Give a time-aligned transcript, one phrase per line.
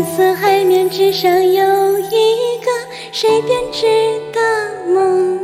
[0.00, 2.70] 蓝色海面之上有一个
[3.12, 3.86] 谁编织
[4.32, 4.40] 的
[4.94, 5.38] 梦，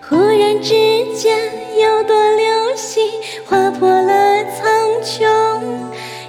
[0.00, 0.72] 忽然之
[1.14, 1.36] 间
[1.78, 3.06] 有朵流星
[3.44, 5.28] 划破了苍穹，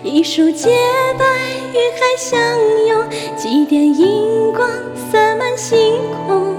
[0.03, 0.75] 一束洁
[1.17, 1.25] 白
[1.71, 2.37] 与海相
[2.85, 4.69] 拥，几点荧光
[5.09, 5.97] 洒满星
[6.27, 6.53] 空，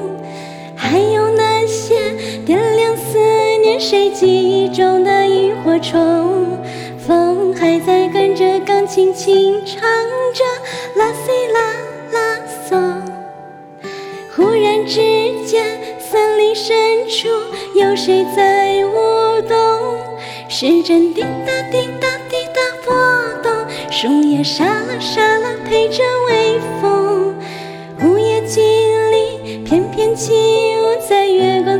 [0.74, 2.14] 还有那些
[2.46, 3.18] 点亮思
[3.60, 6.45] 念谁记忆中的萤火虫，
[8.96, 9.78] 着钢琴轻唱
[10.32, 10.42] 着
[10.94, 11.60] 啦西啦
[12.12, 12.18] 啦
[12.66, 12.70] 嗦。
[14.34, 14.94] 忽然之
[15.44, 17.28] 间，森林深处
[17.78, 19.56] 有谁在舞动？
[20.48, 22.94] 时针滴答滴答滴答拨
[23.42, 23.52] 动，
[23.90, 27.34] 树叶沙啦沙啦陪着微风。
[28.00, 28.62] 午夜静
[29.10, 31.75] 里，翩翩起舞在月光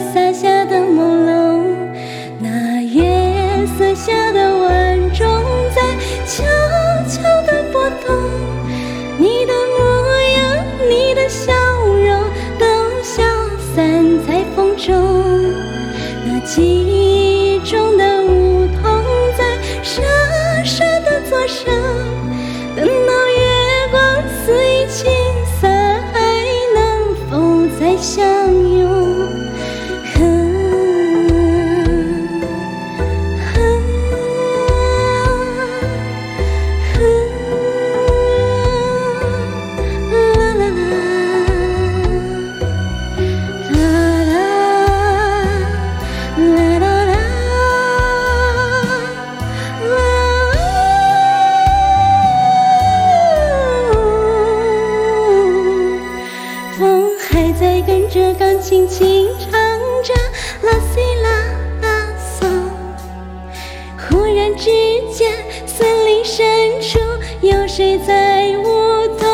[67.76, 69.28] 谁在舞动？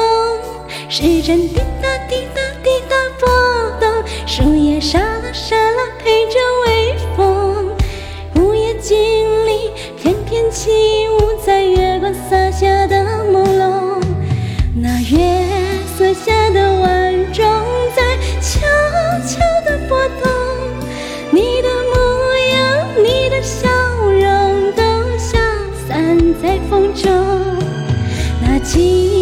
[0.89, 3.29] 时针滴答滴答滴答拨
[3.79, 3.89] 动，
[4.27, 7.71] 树叶沙啦沙啦陪着微风。
[8.35, 8.99] 午夜静
[9.47, 10.73] 里，翩翩起
[11.09, 12.85] 舞在月光洒下
[28.75, 29.22] 那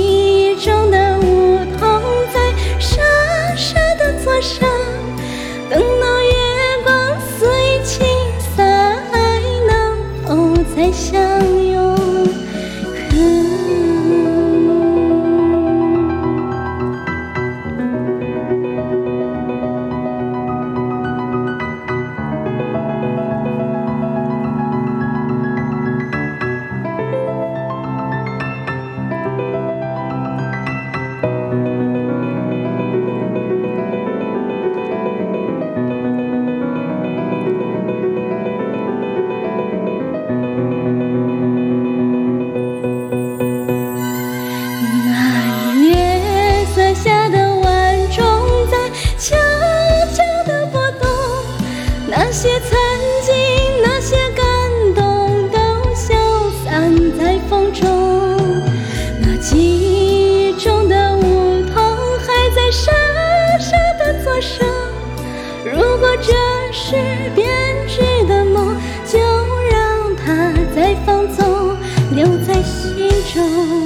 [73.32, 73.79] 中。